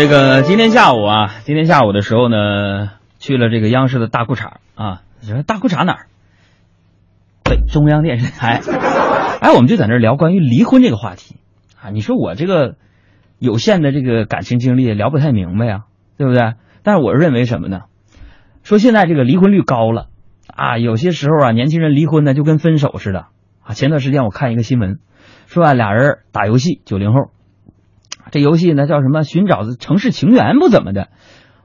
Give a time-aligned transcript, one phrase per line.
[0.00, 6.06] 这个今天下午啊，今天下午的时候呢，去了这个央视的大裤衩啊，你说大裤衩哪儿？
[7.44, 8.62] 对，中央电视台。
[9.42, 11.36] 哎，我们就在那聊关于离婚这个话题
[11.78, 11.90] 啊。
[11.90, 12.76] 你说我这个
[13.38, 15.84] 有限的这个感情经历聊不太明白呀，
[16.16, 16.54] 对不对？
[16.82, 17.82] 但是我认为什么呢？
[18.62, 20.06] 说现在这个离婚率高了
[20.46, 23.26] 啊，有些时候啊，年轻人离婚呢就跟分手似的
[23.62, 23.74] 啊。
[23.74, 24.98] 前段时间我看一个新闻，
[25.46, 27.32] 说啊，俩人打游戏，九零后。
[28.30, 29.22] 这游戏呢叫什么？
[29.22, 31.08] 寻找城市情缘不怎么的，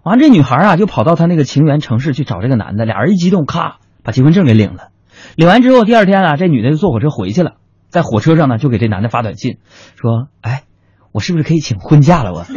[0.03, 4.89] 完这女孩啊就跑到她那个情缘城市去找这个男的，俩人一激动，咔把结婚证给领了。
[5.35, 7.53] 领完之后，第二天啊，这女的就坐火车回去了，
[7.89, 9.57] 在火车上呢就给这男的发短信，
[9.95, 10.63] 说：“哎，
[11.11, 12.33] 我是不是可以请婚假了？
[12.33, 12.39] 我。”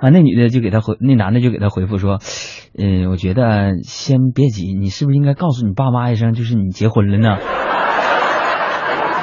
[0.00, 2.20] 啊，那女的就给他回，那男的就给他回复说
[2.78, 7.36] ：“嗯，我觉得先别急，你是不是应该告诉你爸妈一声，就是你结婚了呢？”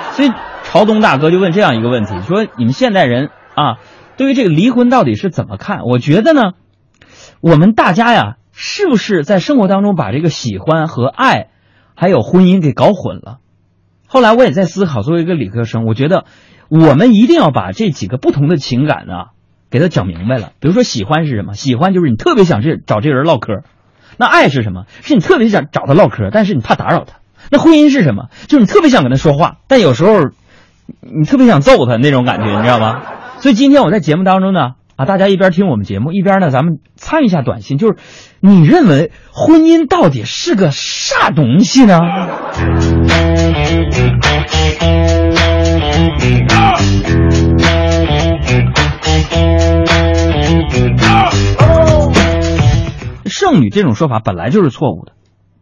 [0.13, 0.29] 所以。
[0.73, 3.77] 朝东大哥就问这样一个问题：说你们现代人啊，
[4.17, 5.81] 对于这个离婚到底是怎么看？
[5.83, 6.53] 我觉得呢，
[7.41, 11.49] 我们大家呀，是不是在生活当中把这个喜欢和爱，
[11.93, 13.37] 还有婚姻给搞混了？
[14.07, 16.25] 后来我也在思考，作为一个理科生，我觉得
[16.69, 19.25] 我们一定要把这几个不同的情感呢，
[19.69, 20.53] 给他讲明白了。
[20.59, 21.53] 比如说，喜欢是什么？
[21.53, 23.61] 喜欢就是你特别想这找这人唠嗑。
[24.17, 24.85] 那爱是什么？
[25.03, 27.17] 是你特别想找他唠嗑，但是你怕打扰他。
[27.51, 28.29] 那婚姻是什么？
[28.47, 30.31] 就是你特别想跟他说话，但有时候。
[31.01, 33.01] 你特别想揍他那种感觉， 你知道吗？
[33.39, 37.97] 所以今天我在节目当中呢，啊，大家一边听我们节目，一边呢，咱们参与一下短信，就是
[38.39, 41.99] 你认为婚姻到底是个啥东西呢？
[53.25, 55.11] 剩女这种说法本来就是错误的，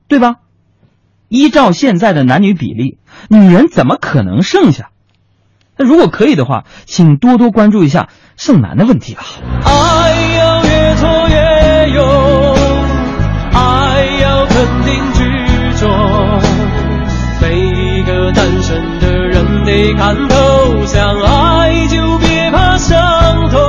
[0.07, 0.35] 对吧？
[1.29, 4.90] 依照现在的男女比例，女人怎么可能剩下？
[5.81, 9.23] 那如果可以的话，请多多关注一下剩男的问题吧。
[9.65, 12.05] 爱要越挫越勇，
[13.51, 15.89] 爱要肯定执着。
[17.41, 23.59] 每一个单身的人得看透，想爱就别怕伤痛。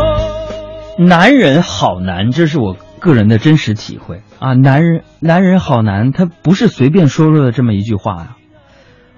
[0.98, 4.52] 男人好难，这是我个人的真实体会啊！
[4.52, 8.36] 男人，男人好难，他不是随便说说的这么一句话呀。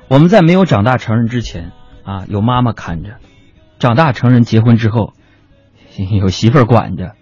[0.06, 1.72] 我们在没有长大成人之前。
[2.04, 3.16] 啊，有妈妈看着，
[3.78, 5.14] 长大成人结婚之后，
[6.20, 7.12] 有媳妇儿管着，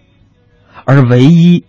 [0.85, 1.65] 而唯一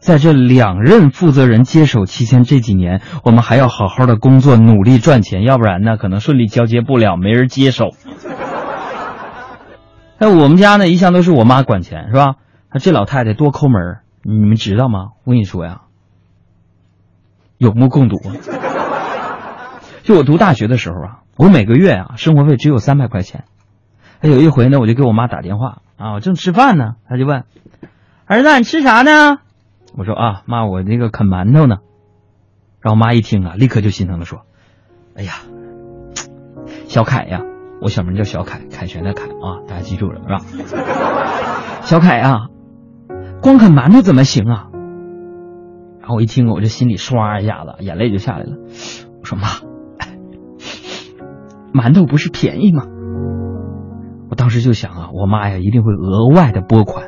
[0.00, 7.90] 在这两任负责人接手期间这几年，我们还要好好的工作，努力赚钱，要不然呢，可能顺利交接不了，没人接手。
[10.18, 12.34] 那我们家呢，一向都是我妈管钱，是吧？
[12.80, 15.10] 这老太太多抠门，你们知道吗？
[15.24, 15.82] 我跟你说呀，
[17.58, 18.18] 有目共睹。
[20.02, 21.21] 就我读大学的时候啊。
[21.36, 23.44] 我每个月啊，生活费只有三百块钱。
[24.20, 27.44] 有一回呢，我就给我妈打电话啊，我正吃饭呢，她就问
[28.26, 29.38] ：“儿子，你吃啥呢？”
[29.96, 31.78] 我说：“啊，妈，我那个啃馒头呢。”
[32.80, 34.42] 然后我妈一听啊，立刻就心疼的说
[35.16, 35.32] ：“哎呀，
[36.86, 37.40] 小凯呀，
[37.80, 40.38] 我小名叫小凯，凯旋的凯啊，大家记住了是吧？
[41.82, 42.48] 小凯呀，
[43.40, 44.68] 光啃馒头怎么行啊？”
[45.98, 48.56] 然后我一听，我这心里唰一下子眼泪就下来了。
[49.20, 49.48] 我说：“妈。”
[51.74, 52.84] 馒头不是便宜吗？
[54.30, 57.06] 我当时就想啊，我妈呀一定会额外的拨款，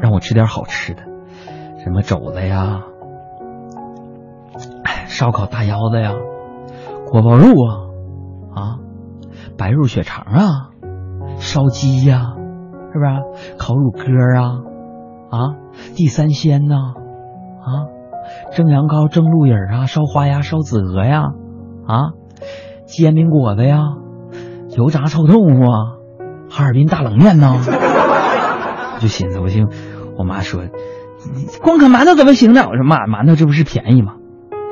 [0.00, 1.02] 让我吃点好吃的，
[1.84, 2.82] 什么肘子呀，
[5.06, 6.12] 烧烤大腰子呀，
[7.06, 7.72] 锅包肉啊，
[8.54, 8.78] 啊，
[9.58, 10.70] 白肉血肠啊，
[11.38, 12.34] 烧鸡呀，
[12.92, 13.56] 是不是？
[13.58, 14.00] 烤乳鸽
[14.38, 14.60] 啊，
[15.30, 15.38] 啊，
[15.94, 17.68] 地三鲜呐，啊，
[18.52, 21.22] 蒸羊羔、蒸鹿眼啊，烧花鸭、烧子鹅呀，
[21.86, 22.12] 啊。
[22.86, 23.78] 煎饼果子呀，
[24.76, 25.98] 油炸臭豆腐啊，
[26.48, 29.68] 哈尔滨大冷面呐，我 就寻思，我听
[30.16, 30.62] 我妈说，
[31.62, 32.66] 光啃馒头怎么行呢？
[32.70, 34.12] 我说妈，馒头这不是便宜吗？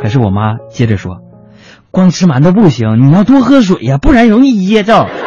[0.01, 1.19] 可是我妈接着说，
[1.91, 5.09] 光吃馒头不行，你要多喝水呀，不然容易噎着。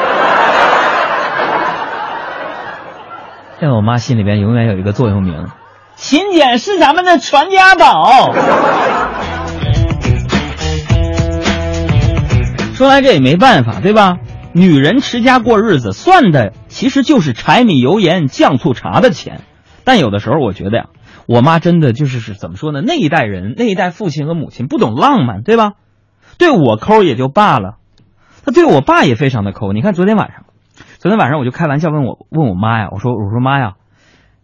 [3.59, 5.47] 在我妈心里边永远有一个座右铭：
[5.95, 8.31] 勤俭是咱们的传家宝。
[12.78, 14.20] 说来这也没办法，对吧？
[14.53, 19.41] 女人持家过日子，算的其实就是柴米油盐酱醋茶的钱。
[19.84, 20.90] 但有的时候，我觉得呀，
[21.26, 22.84] 我妈真的就是是怎么说呢？
[22.85, 25.72] 那一代人，那一代父亲和母亲不懂浪漫，对吧？
[26.38, 27.78] 对我抠也就罢了，
[28.46, 29.74] 他对我爸也非常的抠。
[29.74, 30.46] 你看昨天晚上，
[31.00, 33.74] 昨天晚上我就开玩笑问我问我妈呀，我说我说妈呀，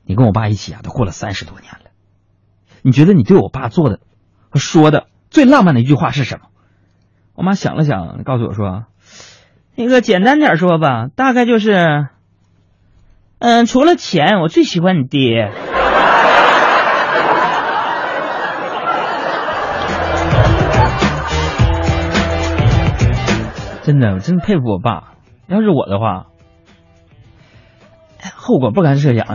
[0.07, 1.91] 你跟我爸一起啊，都过了三十多年了，
[2.81, 3.99] 你觉得你对我爸做的
[4.49, 6.47] 和说的最浪漫的一句话是什么？
[7.35, 8.85] 我妈想了想，告诉我说
[9.75, 12.07] ：“那个简单点说吧，大概就是，
[13.39, 15.51] 嗯，除了钱，我最喜欢你爹。
[23.83, 25.13] 真的，我真佩服我爸。
[25.47, 26.27] 要是我的话，
[28.35, 29.25] 后果不堪设想。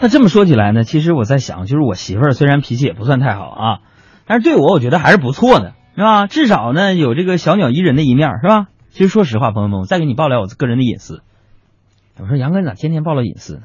[0.00, 3.78] 那这么说起来呢，其实我在想，就是我媳妇儿虽然脾气也不算太好啊，
[4.26, 6.26] 但是对我我觉得还是不错的，是吧？
[6.26, 8.66] 至少呢有这个小鸟依人的一面，是吧？
[8.90, 11.22] 其实说实话，朋友们，我再给你爆料我个人的隐私。
[12.18, 13.62] 我说杨哥，你咋天天暴露隐私呢？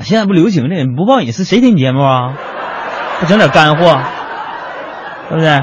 [0.00, 2.36] 现在不流行这个，不报隐私谁听你节目啊？
[3.20, 4.00] 不整点干货。
[5.28, 5.62] 对不对？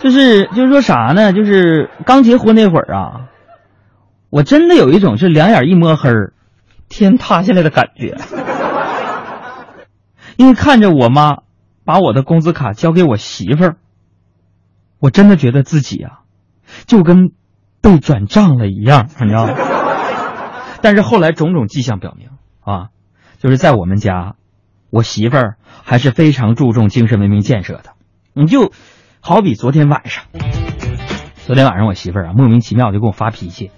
[0.00, 1.32] 就是就是说啥呢？
[1.32, 3.28] 就是刚结婚那会儿啊，
[4.28, 6.10] 我真的有一种是两眼一摸黑，
[6.90, 8.18] 天塌下来的感觉。
[10.36, 11.38] 因为看着我妈
[11.84, 13.76] 把我的工资卡交给我媳妇儿，
[14.98, 16.20] 我真的觉得自己啊，
[16.86, 17.32] 就跟
[17.80, 19.54] 被转账了一样，你知道吗？
[20.82, 22.28] 但是后来种种迹象表明
[22.60, 22.88] 啊，
[23.38, 24.36] 就是在我们家。
[24.92, 27.92] 我媳妇儿还是非常注重精神文明建设的，
[28.32, 28.72] 你就
[29.20, 30.24] 好比昨天晚上，
[31.46, 33.70] 昨天晚上我媳妇儿啊莫名其妙就跟我发脾气，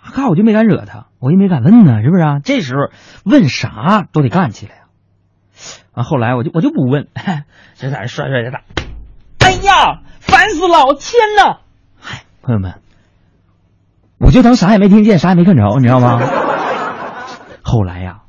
[0.00, 2.38] 啊我就没敢惹她，我也没敢问呢，是不是啊？
[2.38, 2.82] 这时候
[3.24, 4.85] 问啥都得干起来。
[5.92, 7.08] 啊，后来我就我就不问，
[7.74, 8.62] 就在这摔摔打打。
[9.38, 10.86] 哎呀，烦死了！
[10.86, 11.60] 我天哪！
[11.98, 12.80] 嗨，朋友们，
[14.18, 16.20] 我就当啥也没听见，啥也没看着，你知道吗？
[17.62, 18.22] 后来呀。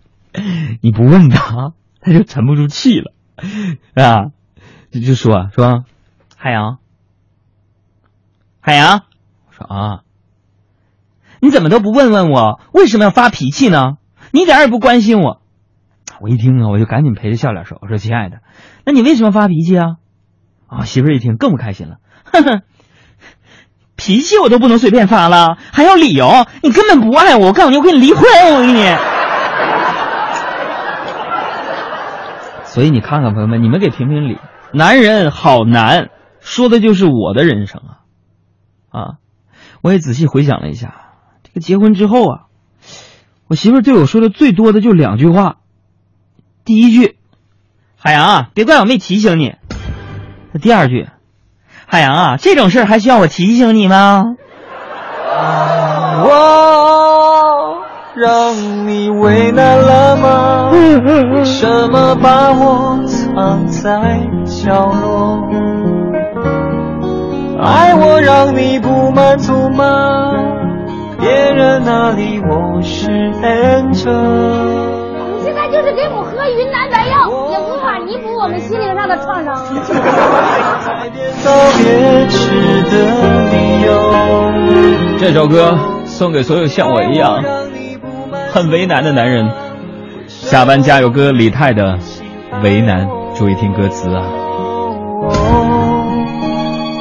[0.82, 3.12] 你不问他，他就沉不住气了，
[3.96, 4.26] 啊，
[4.92, 5.84] 就就说说，
[6.36, 6.78] 海洋，
[8.60, 9.02] 海洋，
[9.48, 10.02] 我说啊，
[11.40, 13.98] 你怎么都不问问我为什么要发脾气呢？
[14.30, 15.42] 你一点也不关心我。
[16.22, 18.40] 我一听啊，我就赶紧陪着笑脸说：“我说亲爱的，
[18.86, 19.96] 那你为什么发脾气啊？”
[20.68, 22.62] 啊，媳妇儿一听更不开心了，哼哼，
[23.96, 26.46] 脾气我都不能随便发了，还要理由？
[26.62, 28.22] 你根本不爱我，我告诉你，我跟你离婚，
[28.54, 28.84] 我跟你。
[32.66, 34.38] 所以你看看，朋友们，你们给评评理。
[34.74, 36.10] 男人好难，
[36.42, 38.04] 说的就是我的人生啊！
[38.92, 39.14] 啊，
[39.82, 41.14] 我也仔细回想了一下，
[41.44, 42.42] 这个结婚之后啊，
[43.48, 45.60] 我媳妇对我说的最多的就两句话。
[46.68, 47.16] 第一句，
[47.98, 49.56] 海洋啊，别怪我没提醒你。
[50.62, 51.08] 第二句，
[51.86, 54.36] 海洋啊，这种事还需要我提醒你吗？
[56.26, 57.78] 我
[58.18, 60.70] 让你为难了吗？
[60.74, 65.50] 为什么把我藏在角落？
[67.64, 70.34] 爱我让你不满足吗？
[71.18, 73.08] 别人那里我是
[73.42, 74.97] angel。
[75.78, 79.56] 就是给我喝云南白药，也无法弥补我们心灵上的创伤。
[85.20, 87.44] 这首歌送给所有像我一样。
[88.52, 89.52] 很为难的男人，
[90.28, 92.00] 下班加油歌李泰的
[92.64, 94.24] 为难，注意听歌词啊。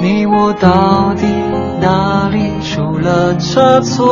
[0.03, 1.27] 你我到底
[1.81, 4.05] 哪里出了差错？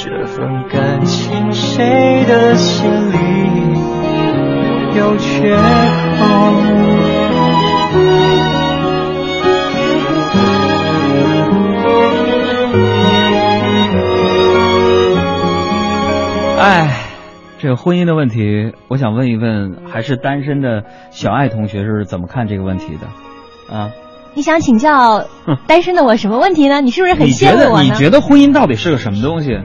[0.00, 1.27] 这份感情
[1.60, 3.16] 谁的心里
[4.96, 5.62] 有缺口？
[16.60, 16.96] 哎，
[17.58, 23.76] 这个婚姻的问题，我想问一问，还是单身的小爱同学是怎么看这个问题的？
[23.76, 23.90] 啊，
[24.34, 25.24] 你想请教
[25.66, 26.80] 单身的我什么问题呢？
[26.80, 27.82] 你是不是很羡慕我呢？
[27.82, 29.58] 你觉得婚姻到底是个什么东西？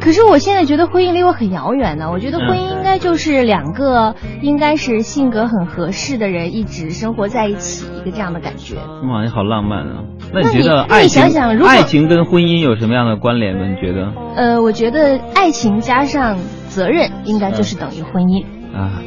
[0.00, 2.10] 可是我现在觉得婚姻离我很遥远呢。
[2.10, 8.76] 我觉得婚姻应该就是两个应该是性格很合适的人一直生活在一起一个这样的感觉。
[8.76, 10.04] 哇，你好浪漫啊！
[10.32, 11.22] 那你觉得爱情？
[11.64, 13.66] 爱情跟婚姻有什么样的关联吗？
[13.68, 14.12] 你觉得？
[14.36, 16.38] 呃，我觉得爱情加上
[16.68, 18.44] 责任，应该就是等于婚姻。
[18.74, 19.02] 啊，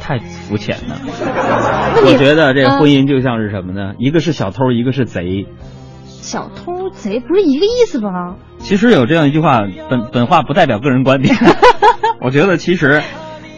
[0.00, 0.96] 太肤浅了。
[2.06, 3.94] 我觉得这婚姻就像是什么呢？
[3.98, 5.46] 一个是小偷，一个是贼。
[6.06, 8.36] 小偷贼不是一个意思吧？
[8.66, 11.36] 其实有这样一句话，本本话不代表个人观点。
[12.20, 13.00] 我觉得其实，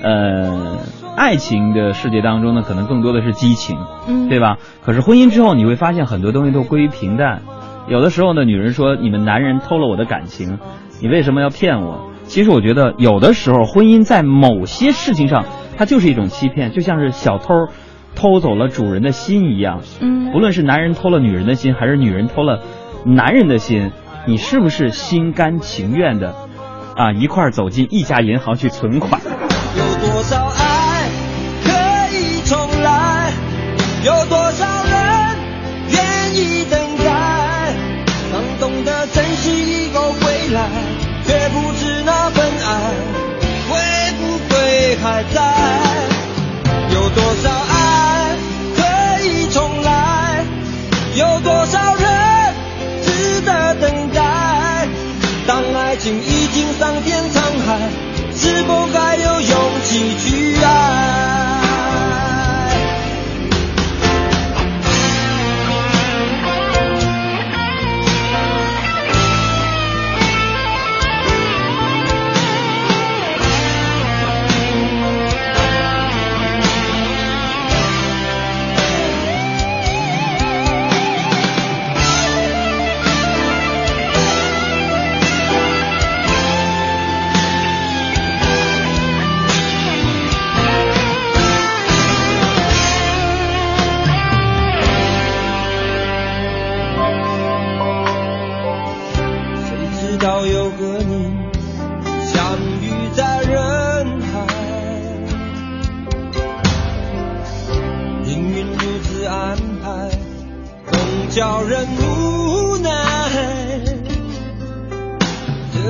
[0.03, 0.77] 呃。
[1.17, 4.59] 爱情的世界当中呢，可能更多的是激情，嗯，对吧？
[4.85, 7.43] 可是婚姻之后，你会发现很多东西都归于平淡。
[7.88, 10.61] 有的时候呢，女人说你们男人偷了我的感情，
[11.03, 12.12] 你为什么要骗我？
[12.29, 15.45] 其实我觉得有的时候，婚姻在某些事情上，
[15.77, 17.67] 它就是一种欺骗，就像是小偷
[18.15, 19.81] 偷走了主人的心一样。
[20.00, 22.61] 嗯，不论是男人偷了女人的心，还是女人偷了
[23.05, 23.91] 男人的心，
[24.28, 26.35] 你是不是心甘情愿的
[26.94, 29.23] 啊一块儿走进一家银行去存款？
[29.23, 31.08] 有多少爱
[31.64, 31.70] 可
[32.14, 33.32] 以重来？
[34.04, 35.37] 有多少人
[35.88, 37.73] 愿意等待？
[38.30, 40.68] 能懂得珍惜一个未来，
[41.25, 42.92] 却不知那份爱
[43.70, 43.78] 会
[44.18, 45.58] 不会还在？
[59.90, 60.27] 有